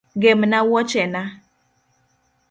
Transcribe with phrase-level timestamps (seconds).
[0.21, 1.21] Gemna wuochena.